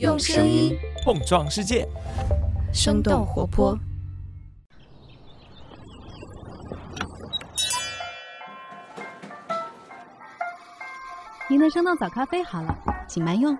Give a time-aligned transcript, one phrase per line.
[0.00, 1.86] 用声音碰撞世界，
[2.72, 3.78] 生动活泼。
[11.48, 12.76] 您的生动早咖啡好了，
[13.06, 13.56] 请慢用。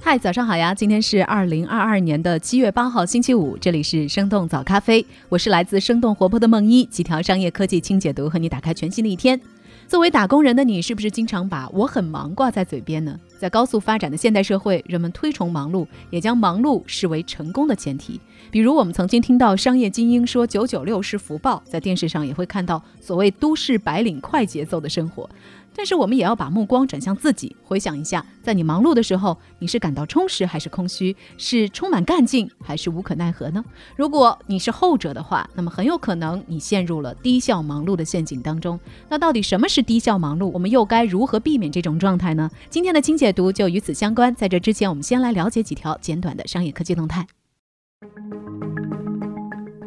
[0.00, 0.74] 嗨，早上好呀！
[0.74, 9.38] 今天是二零二二年的七月八号，星期五，这里是生动早咖啡，我是来自生动活泼的梦一，几条商业科技轻解读，和你打开全新的一天。
[9.86, 13.18] 作为打工人的你，是不是经常把我很忙挂在嘴边呢？
[13.38, 18.18] 在高速发展的现代社会，人们推崇忙碌，也将忙碌视为成功的前提。
[18.50, 25.28] 比如，我们曾经听到商业精英说“九九六是福报”，在电视上也会看到所谓“都市白领”快节奏的生活。
[25.74, 31.16] 但是我们也要把目光转向自己，回想一下，在你忙碌的时候，你是感到充实还是空虚？
[31.38, 33.64] 是充满干劲还是无可奈何呢？
[33.96, 38.78] 如果你是后者的话，那么很有可能你陷入了低效忙碌的陷阱当中。
[39.08, 40.46] 那到底什么是低效忙碌？
[40.46, 42.50] 我们又该如何避免这种状态呢？
[42.68, 44.34] 今天的清解读就与此相关。
[44.34, 47.26] 在这之前，我们先来了解几条简短的商业科技动态。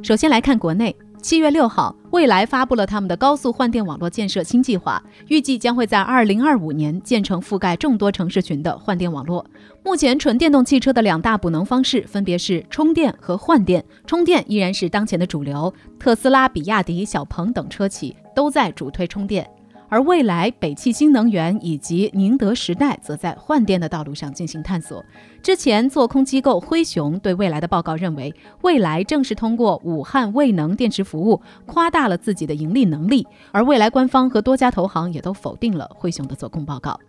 [0.01, 0.95] 首先来看国内。
[1.25, 9.43] 七月六号，蔚来发布了他们的高速换电网络建设新计划，预计将会在二零二五年建成覆盖众多城市群的换电网络。
[9.83, 19.49] 目前，纯电动汽车的两大补能方式分别是充电和换电，充电依然是当前的主流，特斯拉、比亚迪、小鹏等车企都在主推充电。
[19.87, 25.03] 而未来、北汽新能源以及宁德时代则在换电的道路上进行探索。
[25.41, 33.27] 之前做空机构灰熊对未来的报告认为，未来正是通过武汉未能电池服务夸大了自己的盈利能力。
[33.51, 36.99] 而未来官方和多家投行也都否定了灰熊的做空报告。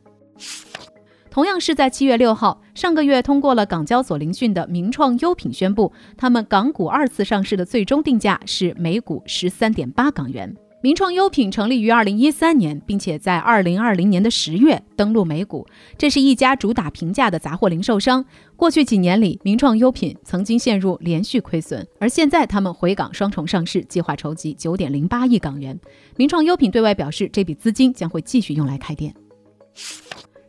[1.31, 10.57] 同样是在七月六号，上个月通过了港交所聆讯的名创优品宣布，他们港股二次上市的最终定价是每股十三点八港元。
[10.83, 15.67] 名创优品成立于二零一三年，并且在二零二零年的十月登陆美股。
[15.97, 18.25] 这是一家主打平价的杂货零售商。
[18.55, 25.77] 过去几年里，名创优品曾经陷入连续亏损，而现在他们回港双重上市，计划筹集九点零八亿港元。
[26.17, 29.13] 名创优品对外表示，这笔资金将会继续用来开店。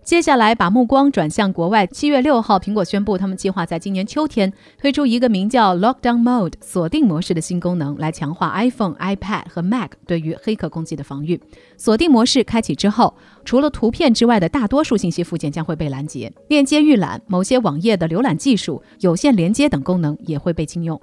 [0.08, 1.86] 接下来，把目光转向国外。
[1.86, 11.38] 七月六号，苹果宣布，他们计划在今年秋天推出一个名叫 Lockdown Mode 锁定模式的新功能，来强化 iPhone、iPad 和 Mac 对于黑客攻击的防御。
[11.76, 13.14] 锁定模式开启之后，
[13.44, 20.98] 除了图片之外的大多数信息附件将会被拦截，链接预览、某些网页的浏览技术、有线连接等功能也会被禁用。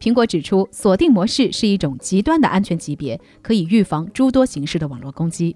[0.00, 5.54] 苹果指出，锁定模式是一种极端的安全级别，可以预防诸多形式的网络攻击。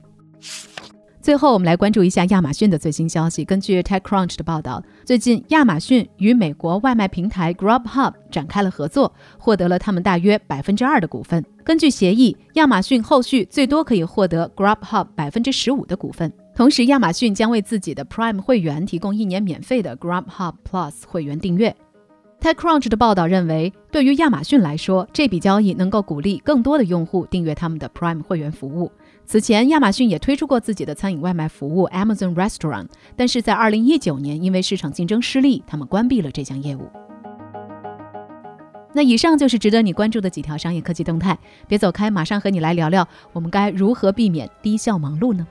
[1.24, 3.46] 最后，我们来关注一下亚马逊的最新消息。
[3.46, 11.42] 根据 TechCrunch 的报道，最近亚马逊与美国外卖平台 Grubhub 展开了合作，获得了他们大约百分之二的股份。
[11.64, 16.30] 根据协议，亚马逊后续最多可以获得 Grubhub 百分之十五的股份。
[16.54, 21.74] 同时，亚马逊将为自己的 Prime 会员提供一年免费的 Grubhub Plus 会员订阅。
[22.38, 28.92] TechCrunch 的报道认为，对于亚马逊来说，这笔交易能够鼓励更多的用户订阅他们的 Prime 会员服务。
[29.26, 32.86] 此前，亚马逊也推出过自己的餐饮外卖服务 Amazon Restaurant，
[33.16, 36.88] 但是在2019年，因为市场竞争失利，他们关闭了这项业务。
[38.92, 41.36] 那以上就是值得你关注的几条商业科技动态，
[41.66, 45.44] 别走开，马上和你来聊聊，我们该如何避免低效忙碌呢？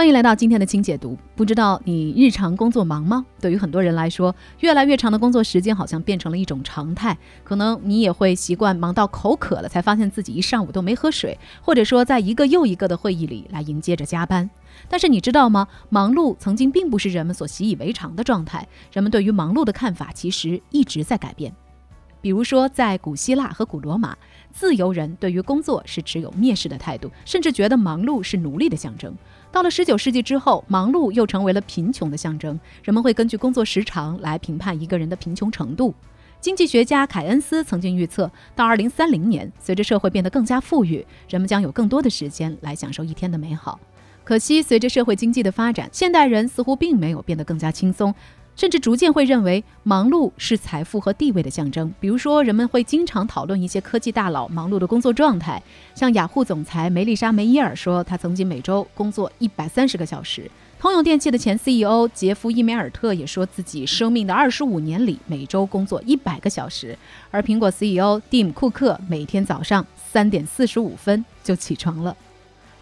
[0.00, 1.14] 欢迎来到今天的轻解读。
[1.36, 3.26] 不知道你日常工作忙吗？
[3.38, 7.18] 对于很多人来说，越来越长的工作时间好像变成了一种常态。
[7.44, 14.48] 可能你也会习惯忙到口渴了，才发现自己一上午都没喝水，或者说在一个又一个的会议里来迎接着加班。
[14.88, 15.68] 但是你知道吗？
[15.90, 18.66] 忙碌曾经并不是人们所习以为常的状态。
[18.90, 21.54] 人们对于忙碌的看法其实一直在改变。
[22.22, 24.14] 比如说，在古希腊和古罗马，
[24.52, 29.14] 自由人对于工作是持有蔑视的态度，甚至觉得忙碌是奴隶的象征。
[29.52, 32.58] 到了十九世纪之后，忙碌又成为了贫穷的象征。
[32.84, 35.92] 人们会根据工作时长来评判一个人的贫穷程度。
[36.40, 43.78] 经济学家凯恩斯曾经预测，到二零三零年，随着社会变得更加富裕，人们将有更多的时间来享受一天的美好。
[44.22, 48.14] 可惜，随着社会经济的发展，现代人似乎并没有变得更加轻松。
[48.56, 51.92] 甚至逐渐会认为忙碌是财富和地位的象征。
[51.98, 55.62] 比如说，人们会经常讨论一些科技大佬忙碌的工作状态。
[55.94, 60.50] 像雅虎总裁梅丽莎·梅耶尔说，他曾经每周工作一百三十个小时。
[60.78, 66.96] 通用电气的前 CEO 杰夫·伊梅尔特也说自己生命的二十五年里每周工作一百个小时。
[67.30, 72.16] 而苹果 CEO 蒂姆·库克每天早上三点四十五分就起床了。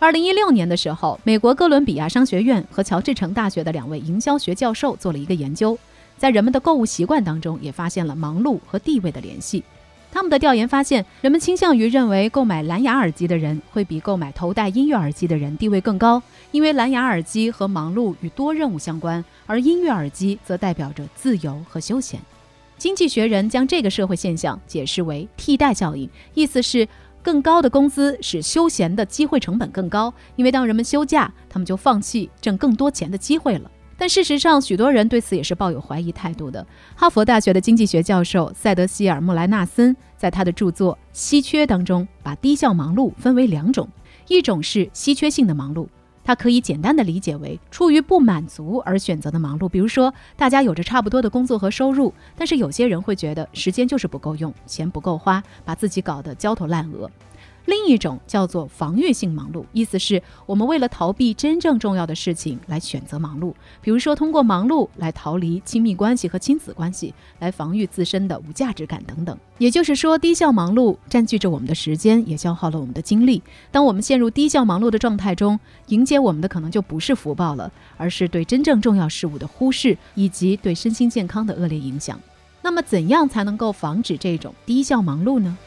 [0.01, 5.77] 二零一六年的时候，美国哥伦比亚商学院和乔治城大学的两位营销学教授做了一个研究，
[6.17, 9.65] 在人们的购物习惯当中也发现了忙碌和地位的联系。
[10.13, 16.23] 他们的调研发现，人们倾向于认为购买蓝牙耳机的人会比购买头戴音乐耳机的人地位更高，
[16.53, 22.21] 因为蓝牙耳机和忙碌与多任务相关，而音乐耳机则代表着自由和休闲。
[22.79, 26.87] 经济学人将这个社会现象解释为替代效应，意思是
[27.29, 33.71] 更高的工资使休闲的机会成本更高，因为当人们休假，他们就放弃挣更多钱的机会了。
[33.99, 36.67] 但事实上，许多人对此也是抱有怀疑态度的。
[36.97, 43.87] 哈佛大学的经济学教授塞德希尔·穆莱纳森在他的著作《稀缺》当中，把低效忙碌分为两种：
[44.29, 45.87] 一种是稀缺性的忙碌，
[46.29, 49.67] 它可以简单的理解为出于不满足而选择的忙碌。
[49.67, 57.11] 比如说，大家有着差不多的工作和收入，但是有些人会觉得时间就是不够用，钱不够花，把自己搞得焦头烂额。
[57.69, 69.37] 另一种叫做防御性忙碌，意思是我们为了逃避真正重要的事情来选择忙碌，比如说通过忙碌来逃离亲密关系和亲子关系，来防御自身的无价值感等等。
[69.59, 73.43] 也就是说，低效忙碌占据着我们的时间，也消耗了我们的精力。
[73.71, 82.19] 当我们陷入低效忙碌的状态中，迎接我们的可能就不是福报了，而是对真正重要事物的忽视，以及对身心健康的恶劣影响。
[82.63, 85.59] 那么，怎样才能够防止这种低效忙碌呢？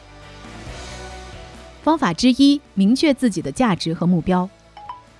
[1.82, 4.48] 方法之一，明确自己的价值和目标。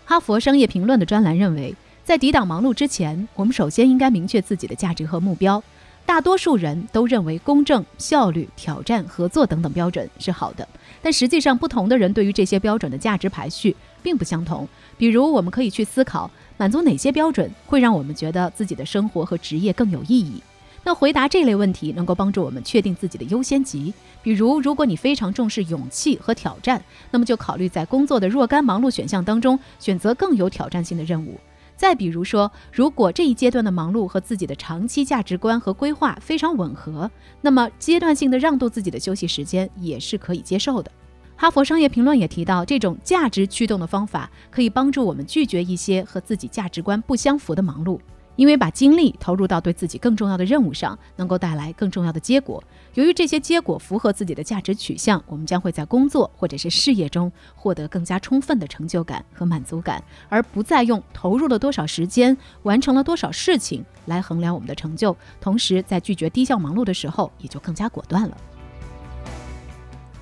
[0.05, 1.75] 哈佛商业评论的专栏认为，
[2.05, 5.61] 在抵挡忙碌之前，我们首先应该明确自己的价值和目标。
[6.07, 10.67] 大多数人都认为公正、效率、挑战、合作等等标准是好的，
[11.01, 14.69] 但实际上，不同的人对于这些标准的价值排序并不相同。
[14.97, 20.41] 比如，我们可以去思考，满足哪些标准会让我们觉得自己的生活和职业更有意义。
[20.85, 23.95] 那回答这类问题能够帮助我们确定自己的优先级。
[24.23, 31.39] 比如，如果你非常重视勇气和挑战，那么就考虑在工作的若干忙碌选项当中选择更有挑战性的任务。
[31.77, 40.91] 再比如说，如果这一阶段的忙碌和自己的长期价值观和规划非常吻合，那么阶段性的让渡自己的休息时间也是可以接受的。
[41.35, 47.99] 哈佛商业评论也提到，这种价值驱动的方法可以帮助我们拒绝一些和自己价值观不相符的忙碌。
[48.37, 52.63] 因为把精力投入到对自己更重要的任务上，能够带来更重要的结果。
[52.95, 65.17] 由于这些结果符合自己的价值取向，我们将会在工作或者是事业中获得更加充分的成就感和满足感，而不再用投入了多少时间、完成了多少事情来衡量我们的成就。
[65.41, 68.37] 同时，在拒绝低效忙碌的时候，也就更加果断了。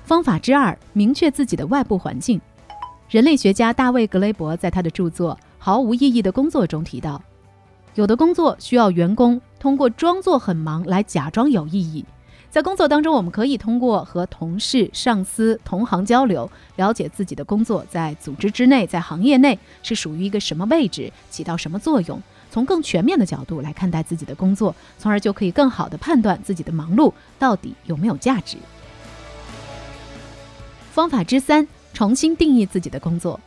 [0.03, 2.41] 方法之二：明确自己的外部环境。
[3.09, 7.21] 人类学家大卫·格雷伯在他的著作《毫无意义的工作》中提到。
[7.95, 12.05] 有的工作需要员工通过装作很忙来假装有意义。
[12.49, 22.21] 在工作当中，我们可以通过和同事、上司、同行交流，了解自己的工作在组织之内、在行业内是属于一个什么位置，起到什么作用。
[22.49, 28.57] 从更全面的角度来看待自己的工作，从而就可以更好地判断自己的忙碌到底有没有价值。
[30.91, 33.39] 方法之三：重新定义自己的工作。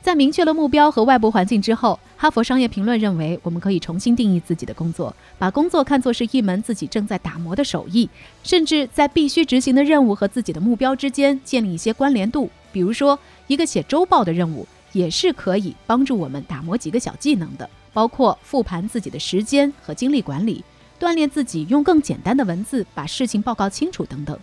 [0.00, 8.08] 在明确了目标和外部环境之后，哈佛商业评论认为，我们可以重新定义自己的工作，把工作看作是一门自己正在打磨的手艺，
[8.42, 12.50] 甚至在必须执行的任务和自己的目标之间建立一些关联度。
[12.72, 20.64] 比如说，一个写周报的任务也是可以帮助我们打磨几个小技能的，包括复盘自己的时间和精力管理，
[20.98, 24.38] 锻炼自己用更简单的文字把事情报告清楚等等。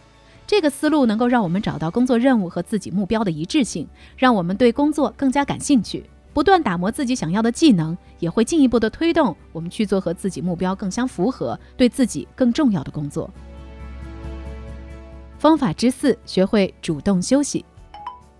[0.46, 6.04] 这个思路能够让我们找到工作任务和自己目标的一致性，让我们对工作更加感兴趣。
[6.34, 13.30] 不断打磨自己想要的技能，也会进一步的推动我们去做和自己目标更相符合、对自己更重要的工作。
[15.38, 17.64] 方法之四：学会主动休息。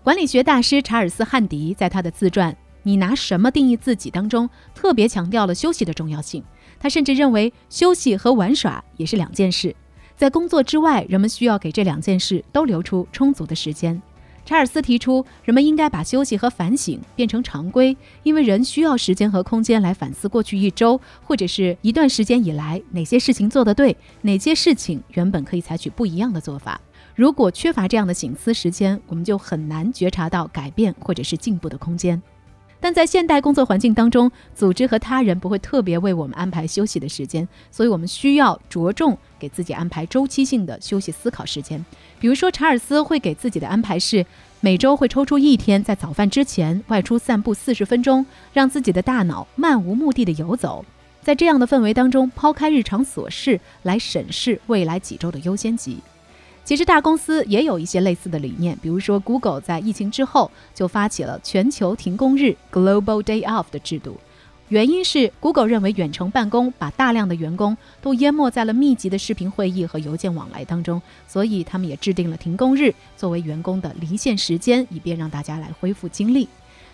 [0.02, 6.42] 管理学大师查尔斯·汉迪在他的自传《你拿什么定义自己》当中，特别强调了休息的重要性。
[6.80, 9.74] 他甚至认为，休息和玩耍也是两件事。
[10.16, 14.00] 在工作之外，人们需要给这两件事都留出充足的时间。
[14.44, 26.80] 查尔斯提出，人们应该把休息和反省变成常规，因为人需要时间和空间来反思过去一周或者是一段时间以来哪些事情做得对，哪些事情原本可以采取不一样的做法。
[27.14, 32.20] 如果缺乏这样的醒思时间，我们就很难觉察到改变或者是进步的空间。
[32.84, 41.82] 但在现代工作环境当中，组织和他人不会特别为我们安排休息的时间，所以我们需要着重给自己安排周期性的休息思考时间。
[42.20, 44.26] 比如说，查尔斯会给自己的安排是
[44.60, 50.84] 每周会抽出一天，在早饭之前外出散步四十分钟，让自己的大脑漫无目的的游走，
[51.22, 56.00] 在这样的氛围当中，抛开日常琐事来审视未来几周的优先级。
[56.64, 64.18] 其实大公司也有一些类似的理念，比如说 Google 在疫情之后就发起了全球停工日 （Global Day Off） 的制度，
[64.70, 76.48] 原因是 Google 认为远程办公把大量的员工都淹没在了密集的视频会议和邮件往来当中，所以他们也制定了停工日作为员工的离线时间，以便让大家来恢复精力。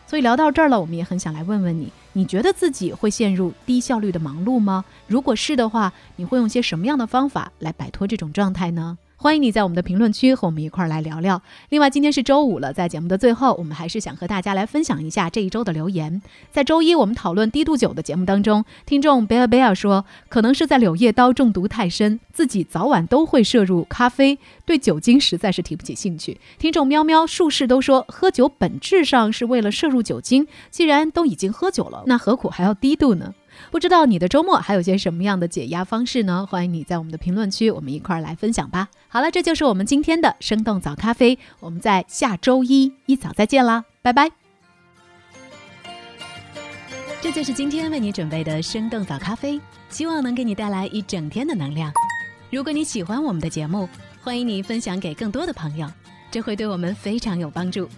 [0.04, 4.84] 所以聊到这儿了，我们也很想来问问你，你觉得自己会陷入低效率的忙碌吗？
[5.06, 8.98] 如果是的话，你会用些什么样的方法来摆脱这种状态呢？
[9.22, 11.42] 欢迎你在我们的评论区和我们一块儿来聊聊。
[11.68, 16.22] 另外，今天是周五了，在节目的最后，我们还是想和大家来分享一下这一周的留言。
[16.50, 26.40] 在周一我们讨论低度酒的节目当中，听众贝尔贝尔说，可能是在柳叶刀中毒太深，自己早晚都会摄入咖啡，对酒精实在是提不起兴趣。
[26.58, 33.34] 听众喵喵术士都说，喝酒本质上是为了摄入酒精，既然都已经喝酒了，那何苦还要低度呢？
[33.70, 36.46] 不知道你的周末还有些什么样的解压方式呢？
[36.48, 38.88] 欢迎你在我们的评论区，我们一块儿来分享吧。
[39.08, 44.30] 好了，这就是我们今天的生动早咖啡，我们在下周一一早再见啦，拜拜。
[47.22, 51.92] 这就是今天为你准备的生动早咖啡，希望能给你带来一整天的能量。
[52.50, 53.88] 如果你喜欢我们的节目，
[54.22, 55.86] 欢迎你分享给更多的朋友，
[56.30, 57.88] 这会对我们非常有帮助。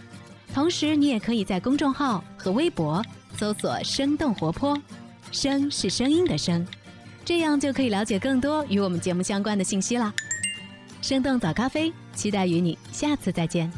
[0.52, 3.02] 同时，你也可以在公众号和微博
[3.36, 4.76] 搜索“生动活泼”。
[5.30, 6.66] 声是声音的声，
[7.24, 10.12] 这样就可以了解更多与我们节目相关的信息啦。
[11.00, 13.70] 生动早咖啡，期待与你下次再见。